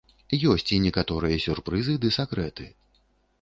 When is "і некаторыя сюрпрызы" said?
0.77-1.99